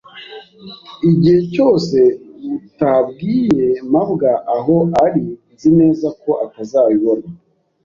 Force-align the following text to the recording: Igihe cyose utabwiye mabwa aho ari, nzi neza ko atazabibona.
Igihe 1.11 1.39
cyose 1.53 1.99
utabwiye 2.57 3.67
mabwa 3.91 4.31
aho 4.55 4.75
ari, 5.03 5.23
nzi 5.53 5.69
neza 5.79 6.07
ko 6.21 6.31
atazabibona. 6.45 7.27